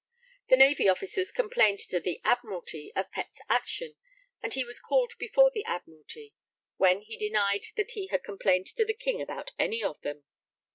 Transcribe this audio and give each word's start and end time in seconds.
The 0.49 0.57
Navy 0.57 0.89
Officers 0.89 1.31
complained 1.31 1.77
to 1.81 1.99
the 1.99 2.21
Admiralty 2.23 2.91
of 2.95 3.11
Pett's 3.11 3.37
action, 3.47 3.93
and 4.41 4.51
he 4.51 4.63
was 4.65 4.79
called 4.79 5.13
before 5.19 5.51
the 5.53 5.63
Admiralty, 5.65 6.33
when 6.77 7.01
he 7.01 7.15
denied 7.15 7.67
that 7.77 7.91
he 7.91 8.07
had 8.07 8.23
complained 8.23 8.65
to 8.75 8.83
the 8.83 8.95
King 8.95 9.21
about 9.21 9.51
any 9.59 9.83
of 9.83 10.01
them. 10.01 10.23